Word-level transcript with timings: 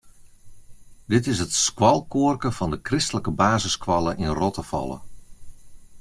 Dit 1.11 1.23
is 1.31 1.39
it 1.45 1.53
skoalkoarke 1.67 2.49
fan 2.57 2.71
de 2.73 2.79
kristlike 2.87 3.31
basisskoalle 3.41 4.11
yn 4.25 4.37
Rottefalle. 4.39 4.97